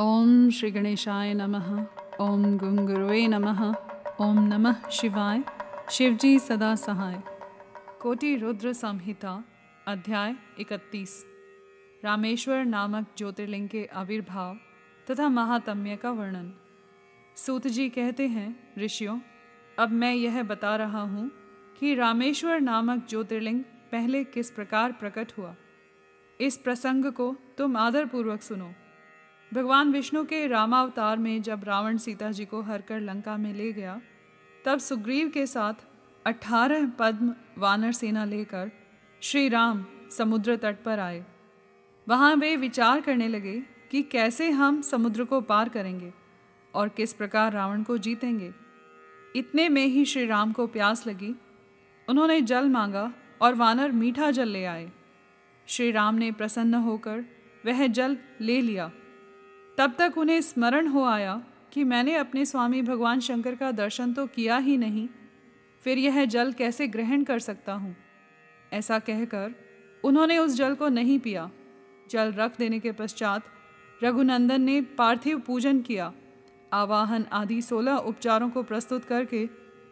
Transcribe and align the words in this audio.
ओम 0.00 0.50
श्री 0.50 0.70
गणेशाय 0.70 1.34
नमः, 1.34 1.86
ओम 2.20 2.58
गुंगुरुवे 2.58 3.28
नमः, 3.28 3.74
ओम 4.20 4.38
नमः 4.38 4.88
शिवाय, 4.88 5.44
शिवजी 5.90 6.38
सदा 6.38 6.74
सहाय। 6.74 7.22
कोटि 8.00 8.36
रुद्र 8.36 8.72
संहिता, 8.72 9.44
अध्याय 9.88 10.36
31 10.58 11.26
रामेश्वर 12.04 12.64
नामक 12.64 13.06
ज्योतिर्लिंग 13.18 13.68
के 13.68 13.84
आविर्भाव 13.84 14.58
तथा 15.10 15.28
महात्म्य 15.28 15.96
का 15.96 16.10
वर्णन। 16.10 16.52
सूत 17.36 17.66
जी 17.66 17.88
कहते 17.88 18.26
हैं, 18.26 18.74
ऋषियों, 18.78 19.20
अब 19.78 19.90
मैं 19.90 20.14
यह 20.14 20.42
बता 20.42 20.76
रहा 20.76 21.00
हूँ 21.00 21.30
कि 21.80 21.94
रामेश्वर 21.94 22.60
नामक 22.60 23.06
ज्योतिर्लिंग 23.08 23.60
पहले 23.92 24.24
किस 24.24 24.50
प्रकार 24.50 24.92
प्रकट 24.92 25.32
हुआ। 25.38 25.56
इस 26.40 26.56
प्रसंग 26.56 27.12
को 27.12 27.36
तुम 27.58 27.76
आदरपूर्वक 27.76 28.42
सुनो। 28.42 28.72
भगवान 29.54 29.92
विष्णु 29.92 30.24
के 30.24 30.46
रामावतार 30.46 31.16
में 31.16 31.42
जब 31.42 31.64
रावण 31.64 31.96
सीता 31.96 32.30
जी 32.30 32.44
को 32.44 32.62
हरकर 32.62 33.00
लंका 33.00 33.36
में 33.36 33.54
ले 33.54 33.72
गया, 33.72 34.00
तब 34.64 34.78
सुग्रीव 34.78 35.28
के 35.28 35.46
साथ 35.46 35.74
अठारह 36.26 36.86
पद्म 36.98 37.34
वानर 37.58 37.92
सेना 37.92 38.24
लेकर 38.24 38.70
श्री 39.20 39.48
राम 39.48 39.86
समुद्र 40.10 40.56
तट 40.56 40.82
पर 40.84 40.98
आए। 40.98 41.24
वहाँ 42.08 42.36
वे 42.36 42.56
विचार 42.56 43.00
करने 43.00 43.28
लगे 43.28 43.62
कि 43.90 44.02
कैसे 44.02 44.50
हम 44.50 44.80
समुद्र 44.80 45.24
को 45.24 45.40
पार 45.40 45.68
करेंगे 45.68 46.12
और 46.74 46.88
किस 46.88 47.12
प्रकार 47.12 47.52
रावण 47.52 47.82
को 47.82 47.98
जीतेंगे। 47.98 48.52
इतने 49.36 49.68
में 49.68 49.86
ही 49.86 50.04
श्री 50.04 50.26
राम 50.26 50.52
को 50.52 50.66
प्यास 50.66 51.06
लगी। 51.06 51.34
उन्होंने 52.08 52.40
जल 52.40 52.68
मांगा 52.68 53.12
और 53.42 53.54
वानर 53.54 53.92
मीठा 53.92 54.30
जल 54.30 54.48
ले 54.48 54.64
आए। 54.64 54.92
श्री 55.66 55.90
राम 55.90 56.14
ने 56.14 56.32
प्रसन्न 56.32 56.74
होकर 56.74 57.24
वह 57.66 57.86
जल 57.86 58.18
ले 58.40 58.60
लिया। 58.60 58.90
तब 59.78 59.94
तक 59.98 60.14
उन्हें 60.18 60.40
स्मरण 60.40 60.86
हो 60.86 61.04
आया 61.04 61.40
कि 61.72 61.84
मैंने 61.84 62.14
अपने 62.16 62.44
स्वामी 62.44 62.80
भगवान 62.82 63.20
शंकर 63.20 63.54
का 63.54 63.70
दर्शन 63.72 64.12
तो 64.12 64.26
किया 64.26 64.56
ही 64.58 64.76
नहीं, 64.76 65.08
फिर 65.82 65.98
यह 65.98 66.24
जल 66.24 66.52
कैसे 66.52 66.86
ग्रहण 66.88 67.24
कर 67.24 67.38
सकता 67.38 67.72
हूँ? 67.72 67.94
ऐसा 68.72 68.98
कहकर 68.98 69.54
उन्होंने 70.04 70.38
उस 70.38 70.56
जल 70.56 70.74
को 70.74 70.88
नहीं 70.88 71.18
पिया। 71.18 71.50
जल 72.10 72.32
रख 72.32 72.58
देने 72.58 72.78
के 72.80 72.92
पश्चात 72.92 73.44
रघुनंदन 74.00 74.62
ने 74.62 74.80
पार्थिव 74.98 75.38
पूजन 75.38 75.80
किया। 75.80 76.12
आवाहन 76.72 77.26
आदि 77.32 77.60
सोलह 77.62 77.96
उपचारों 77.96 78.50
को 78.50 78.62
प्रस्तुत 78.62 79.04
करके 79.04 79.48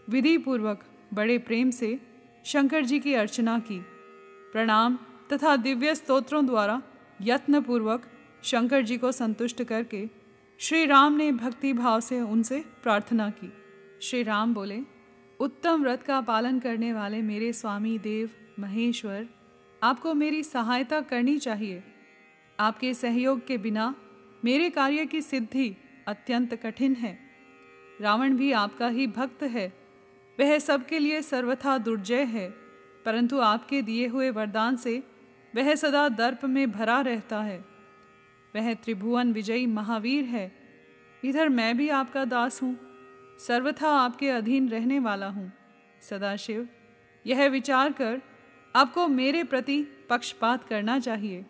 विधि 0.08 0.36
पूर्वक 0.38 0.84
बड़े 1.14 1.38
प्रेम 1.38 1.70
से 1.70 1.98
शंकर 2.44 2.84
जी 2.84 2.98
की 3.00 3.14
अर्चना 3.14 3.58
की। 3.60 3.78
प्रणाम 4.52 4.98
तथा 5.32 5.56
दिव्य 5.58 5.94
स्तोत्रों 5.94 6.44
द्वारा 6.46 6.80
यत्नपूर्वक 7.20 8.02
शंकर 8.46 8.82
जी 8.82 8.96
को 8.98 9.12
संतुष्ट 9.12 9.62
करके 9.62 10.08
श्री 10.60 10.84
राम 10.86 11.12
ने 11.12 11.32
भक्ति 11.32 11.72
भाव 11.72 12.00
से 12.00 12.20
उनसे 12.20 12.64
प्रार्थना 12.82 13.28
की। 13.30 13.52
श्री 14.02 14.22
राम 14.22 14.54
बोले, 14.54 14.80
उत्तम 15.40 15.82
व्रत 15.82 16.02
का 16.02 16.20
पालन 16.20 16.58
करने 16.58 16.92
वाले 16.92 17.22
मेरे 17.22 17.52
स्वामी 17.52 17.98
देव 17.98 18.30
महेश्वर, 18.58 19.26
आपको 19.82 20.14
मेरी 20.14 20.42
सहायता 20.42 21.00
करनी 21.00 21.38
चाहिए। 21.38 21.82
आपके 22.58 22.94
सहयोग 22.94 23.46
के 23.46 23.58
बिना 23.58 23.94
मेरे 24.44 24.70
कार्य 24.70 25.06
की 25.06 25.20
सिद्धि 25.22 25.76
अत्यंत 26.08 26.54
कठिन 26.54 26.94
है। 26.94 27.18
रावण 28.00 28.36
भी 28.36 28.52
आपका 28.52 28.88
ही 28.88 29.06
भक्त 29.06 29.42
है। 29.42 29.72
वह 30.40 30.58
सबके 30.58 30.98
लिए 30.98 31.22
सर्वथा 31.22 31.78
दुर्जय 31.78 32.22
है, 32.22 32.48
परंतु 33.04 33.38
आपके 33.40 33.82
दिए 33.82 34.06
हुए 34.06 34.30
वरदान 34.30 34.76
से 34.76 35.02
वह 35.54 35.74
सदा 35.74 36.08
दर्प 36.08 36.44
में 36.44 36.70
भरा 36.70 37.00
रहता 37.00 37.40
है। 37.42 37.75
वह 38.56 38.74
त्रिभुवन 38.74 39.32
विजयी 39.32 39.66
महावीर 39.66 40.24
है। 40.24 40.50
इधर 41.24 41.48
मैं 41.48 41.76
भी 41.76 41.88
आपका 41.88 42.24
दास 42.24 42.62
हूँ। 42.62 42.76
सर्वथा 43.38 43.88
आपके 43.88 44.28
अधीन 44.28 44.68
रहने 44.68 44.98
वाला 44.98 45.28
हूँ। 45.28 45.52
सदाशिव, 46.02 46.68
यह 47.24 47.48
विचार 47.48 47.92
कर 47.92 48.20
आपको 48.74 49.06
मेरे 49.08 49.42
प्रति 49.44 49.82
पक्षपात 50.10 50.64
करना 50.64 50.98
चाहिए। 50.98 51.44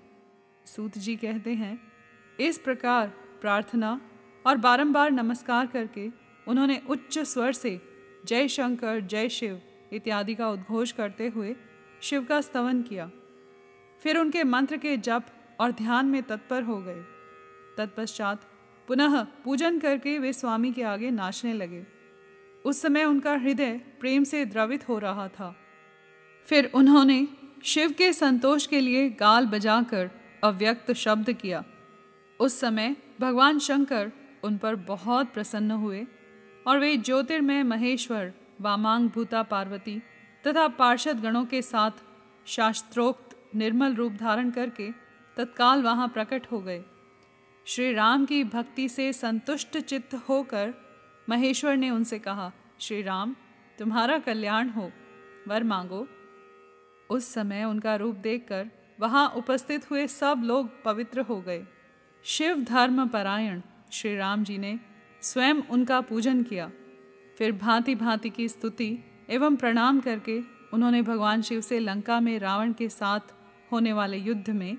सूत 0.67 0.99
जी 0.99 1.17
कहते 1.17 1.55
हैं, 1.55 1.79
इस 2.41 2.59
प्रकार 2.59 3.09
प्रार्थना 3.41 4.01
और 4.47 4.57
बारंबार 4.57 5.11
नमस्कार 5.11 5.67
करके 5.67 6.09
उन्होंने 6.49 6.81
उच्च 6.89 7.19
स्वर 7.19 7.53
से 7.53 7.81
जय 8.27 8.49
शंकर, 8.49 9.01
जय 9.01 9.29
शिव 9.29 9.61
इत्यादि 9.93 10.35
का 10.35 10.49
उद्घोष 10.51 10.93
करते 10.93 11.29
हुए 11.29 11.55
शिव 12.03 12.25
का 12.25 12.41
स्तवन 12.41 12.83
किया। 12.83 13.11
फिर 14.01 14.19
उनके 14.19 14.45
मंत्र 14.45 14.77
के 14.77 14.97
जप 14.97 15.27
और 15.61 15.73
ध्यान 15.73 16.07
में 16.07 16.23
तत्पर 16.23 16.63
हो 16.63 16.83
गए। 16.83 17.03
तत्पश्चात 17.77 18.45
पुनः 18.89 19.23
पूजन 19.45 19.79
करके 19.79 20.19
वे 20.19 20.33
स्वामी 20.33 20.73
के 20.73 20.83
आगे 20.83 21.11
नाचने 21.11 21.53
लगे। 21.53 21.87
उस 22.65 22.83
समय 22.83 23.05
उनका 23.05 23.33
हृदय 23.33 23.73
प्रेम 24.01 24.25
से 24.25 24.45
द्रवित 24.45 24.89
हो 24.89 24.99
रहा 24.99 25.29
था। 25.29 25.57
फिर 26.47 26.71
उन्होंने 26.75 27.29
शिव 27.65 27.93
के 27.93 28.13
संतोष 28.13 28.67
के 28.67 28.81
लिए 28.81 29.09
गाल 29.09 29.47
बजाकर 29.47 30.11
अव्यक्त 30.45 30.93
शब्द 30.93 31.33
किया। 31.33 31.65
उस 32.41 32.61
समय 32.61 32.97
भगवान 33.21 33.59
शंकर 33.59 34.13
उन 34.45 34.59
पर 34.59 34.75
बहुत 34.75 35.33
प्रसन्न 35.35 35.71
हुए 35.71 36.07
और 36.67 36.79
वे 36.79 36.97
ज्योतिर्मय 36.97 37.63
महेश्वर, 37.63 38.33
वामांग 38.61 39.11
भूता 39.11 39.43
पार्वती 39.43 40.03
तथा 40.47 40.69
पार्षद 40.69 41.21
गणों 41.21 41.45
के 41.45 41.63
साथ 41.63 41.91
शास्त्रोक्त 42.47 43.55
निर्मल 43.55 43.95
रूप 43.95 44.13
धारण 44.13 44.51
करके 44.51 45.06
तत्काल 45.37 45.83
वहाँ 45.83 46.09
प्रकट 46.09 46.47
हो 46.53 46.61
गए। 46.61 46.85
श्री 47.67 47.93
राम 47.93 48.25
की 48.27 48.45
भक्ति 48.45 48.89
से 48.89 49.13
संतुष्ट 49.13 49.79
चित्त 49.79 50.15
होकर 50.15 50.75
महेश्वर 51.29 51.77
ने 51.77 51.91
उनसे 51.91 52.19
कहा 52.19 52.53
श्री 52.81 53.03
राम 53.03 53.37
तुम्हारा 53.79 54.19
कल्याण 54.19 54.69
हो। 54.69 54.91
वर 55.49 55.65
मांगो। 55.65 56.07
उस 57.11 57.33
समय 57.35 57.65
उनका 57.65 57.97
रूप 57.97 58.17
देखकर 58.17 58.71
वहाँ 59.01 59.29
उपस्थित 59.29 59.91
हुए 59.91 60.07
सब 60.07 60.43
लोग 60.45 60.83
पवित्र 60.85 61.21
हो 61.21 61.41
गए। 61.41 61.65
शिव 62.25 62.63
धर्म 62.63 63.09
परायण 63.09 63.61
श्री 63.93 64.17
राम 64.17 64.45
जी 64.45 64.59
ने 64.59 64.79
स्वयं 65.23 65.55
उनका 65.55 66.01
पूजन 66.01 66.43
किया। 66.43 66.71
फिर 67.39 67.53
भांति 67.53 67.95
भांति 67.95 68.31
की 68.31 68.49
स्तुति 68.49 68.99
एवं 69.31 69.57
प्रणाम 69.57 70.01
करके 70.01 70.41
उन्होंने 70.73 71.03
भगवान 71.03 71.43
शिव 71.43 71.61
से 71.61 71.79
लंका 71.79 72.21
में 72.21 72.39
रावण 72.39 72.73
के 72.73 72.89
साथ 72.89 73.21
होने 73.73 73.93
वाले 73.93 74.17
युद्ध 74.17 74.51
में 74.51 74.77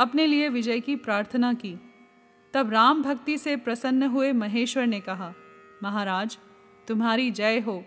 अपने 0.00 0.26
लिए 0.26 0.48
विजय 0.48 0.80
की 0.80 0.96
प्रार्थना 0.96 1.52
की। 1.52 1.74
तब 2.54 2.70
राम 2.70 3.02
भक्ति 3.02 3.36
से 3.38 3.56
प्रसन्न 3.56 4.02
हुए 4.02 4.32
महेश्वर 4.32 4.86
ने 4.86 5.00
कहा, 5.00 5.32
महाराज, 5.82 6.38
तुम्हारी 6.88 7.30
जय 7.30 7.58
हो। 7.58 7.82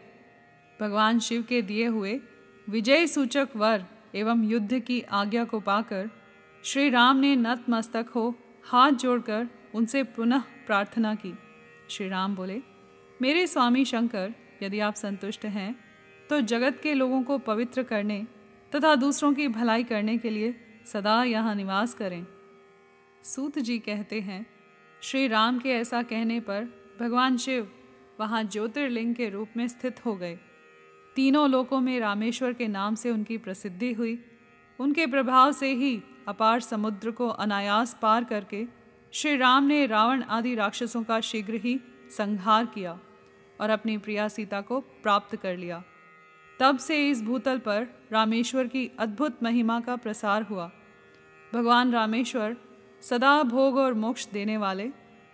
भगवान 0.80 1.20
शिव 1.20 1.44
के 1.44 1.62
दिए 1.62 1.86
हुए 1.86 2.20
विजय 2.68 3.08
सूचक 3.08 3.50
वर 3.56 3.86
एवं 4.16 4.44
युद्ध 4.44 4.80
की 4.80 5.02
आज्ञा 5.12 5.44
को 5.44 5.60
पाकर 5.60 6.10
श्री 6.64 6.90
राम 6.90 7.18
ने 7.18 7.36
नतमस्तक 7.36 8.10
हो 8.16 8.34
हाथ 8.64 8.92
जोड़कर 8.92 9.48
उनसे 9.76 10.04
पुनः 10.04 10.44
प्रार्थना 10.68 11.14
की। 11.16 11.34
श्री 11.90 12.08
राम 12.10 12.36
बोले, 12.36 12.62
मेरे 13.22 13.46
स्वामी 13.48 13.86
शंकर, 13.86 14.34
यदि 14.64 14.80
आप 14.80 14.96
संतुष्ट 14.96 15.46
हैं 15.46 15.76
तो 16.30 16.40
जगत 16.42 16.80
के 16.84 16.94
लोगों 16.94 17.22
को 17.24 17.38
पवित्र 17.38 17.84
करने 17.84 18.26
तथा 18.72 18.94
दूसरों 18.96 19.34
की 19.34 19.48
भलाई 19.48 19.84
करने 19.84 20.18
के 20.18 20.30
लिए 20.30 20.56
सदा 20.86 21.24
यहाँ 21.24 21.56
निवास 21.56 21.94
करें। 21.94 22.26
सूत 23.24 23.60
जी 23.60 23.80
कहते 23.80 24.20
हैं, 24.22 24.46
श्री 25.02 25.28
राम 25.28 25.60
के 25.60 25.70
ऐसा 25.70 26.02
कहने 26.04 26.40
पर 26.40 26.68
भगवान 27.00 27.38
शिव 27.38 27.72
वहाँ 28.20 28.44
ज्योतिर्लिंग 28.44 29.16
के 29.16 29.30
रूप 29.30 29.50
में 29.58 29.68
स्थित 29.68 30.06
हो 30.06 30.16
गए। 30.16 30.40
तीनों 31.16 31.50
लोकों 31.50 31.80
में 31.80 32.00
रामेश्वर 32.00 32.54
के 32.54 32.68
नाम 32.68 32.96
से 32.96 33.10
उनकी 33.10 33.38
प्रसिद्धि 33.38 33.94
हुई। 33.94 34.20
उनके 34.80 35.08
प्रभाव 35.08 35.52
से 35.52 35.74
ही 35.74 36.02
अपार 36.28 36.60
समुद्र 36.60 37.12
को 37.12 37.28
अनायास 37.28 37.98
पार 38.02 38.24
करके 38.24 38.66
श्री 39.14 39.36
राम 39.38 39.64
ने 39.64 39.86
रावण 39.86 40.24
आदि 40.24 40.56
राक्षसों 40.56 41.04
का 41.04 41.20
शीघ्र 41.20 41.54
ही 41.54 41.80
संहार 42.18 42.66
किया 42.66 43.00
और 43.62 43.70
अपनी 43.70 43.98
प्रिया 43.98 44.28
सीता 44.28 44.62
को 44.62 44.80
प्राप्त 44.80 45.36
कर 45.36 45.58
लिया। 45.58 45.84
तब 46.64 46.78
से 46.78 47.10
इस 47.10 47.22
भूतल 47.22 47.58
पर 47.58 47.88
रामेश्वर 48.12 48.68
की 48.68 48.92
अद्भुत 49.00 49.44
महिमा 49.44 49.80
का 49.80 49.96
प्रसार 49.96 50.44
हुआ। 50.44 50.72
भगवान 51.54 51.92
रामेश्वर 51.92 52.58
सदा 53.02 53.44
भोग 53.44 53.78
और 53.78 53.94
मोक्ष 53.94 54.28
देने 54.28 54.58
वाले 54.58 54.88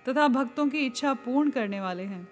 तथा 0.09 0.27
भक्तों 0.27 0.69
की 0.69 0.77
इच्छा 0.77 1.13
पूर्ण 1.13 1.49
करने 1.49 1.81
वाले 1.81 2.03
हैं। 2.03 2.27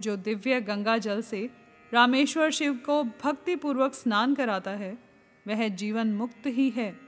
जो 0.00 0.16
दिव्य 0.16 0.60
गंगा 0.60 0.98
जल 0.98 1.22
से 1.22 1.50
रामेश्वर 1.92 2.50
शिव 2.50 2.74
को 2.74 3.04
भक्तिपूर्वक 3.04 3.94
स्नान 3.94 4.34
कराता 4.34 4.70
है, 4.70 4.98
वह 5.48 5.68
जीवन 5.68 6.12
मुक्त 6.12 6.46
ही 6.46 6.70
है। 6.70 7.00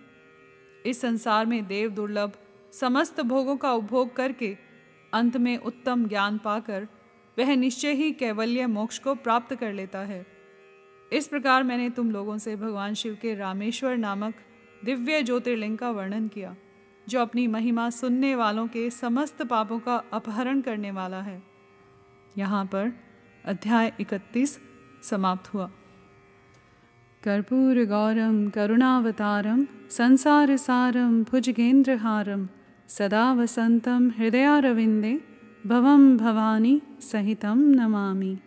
इस 0.86 1.00
संसार 1.00 1.46
में 1.46 1.66
देव 1.66 1.90
दुर्लभ 1.90 2.32
समस्त 2.72 3.20
भोगों 3.20 3.56
का 3.56 3.72
उपभोग 3.72 4.16
करके 4.16 4.56
अंत 5.14 5.36
में 5.36 5.58
उत्तम 5.58 6.08
ज्ञान 6.08 6.38
पाकर 6.38 6.88
वह 7.38 7.56
निश्चय 7.56 7.92
ही 7.92 8.12
कैवल्य 8.12 8.66
मोक्ष 8.66 8.98
को 8.98 9.14
प्राप्त 9.14 9.54
कर 9.54 9.72
लेता 9.72 9.98
है। 9.98 10.37
इस 11.12 11.26
प्रकार 11.26 11.62
मैंने 11.62 11.90
तुम 11.90 12.10
लोगों 12.10 12.38
से 12.38 12.56
भगवान 12.56 12.94
शिव 12.94 13.18
के 13.22 13.34
रामेश्वर 13.34 13.96
नामक 13.96 14.34
दिव्य 14.84 15.22
ज्योतिर्लिंग 15.22 15.78
का 15.78 15.90
वर्णन 15.90 16.28
किया, 16.28 16.56
जो 17.08 17.20
अपनी 17.20 17.46
महिमा 17.46 17.90
सुनने 17.90 18.34
वालों 18.34 18.66
के 18.66 18.90
समस्त 18.90 19.42
पापों 19.42 19.78
का 19.78 20.02
अपहरण 20.12 20.60
करने 20.60 20.90
वाला 20.90 21.20
है। 21.20 21.42
यहाँ 22.38 22.64
पर 22.64 22.92
अध्याय 23.44 23.92
इकतीस 24.00 24.58
समाप्त 25.02 25.54
हुआ। 25.54 25.70
कर्पूर 27.22 27.84
गौरम, 27.84 28.48
करुणावतारम, 28.48 29.66
संसार 29.90 30.56
सारम, 30.56 31.24
भुजगेंद्रहारम, 31.24 32.48
सदा 32.88 33.32
वसंतम, 33.32 34.10
हृदयारविंदे, 34.10 35.20
भवम 35.66 36.16
भवानी, 36.16 36.82
सहितम 37.00 37.58
नमामि। 37.58 38.38